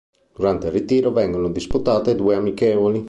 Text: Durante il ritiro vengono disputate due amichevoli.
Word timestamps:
Durante 0.35 0.65
il 0.65 0.71
ritiro 0.71 1.11
vengono 1.11 1.51
disputate 1.51 2.15
due 2.15 2.33
amichevoli. 2.33 2.99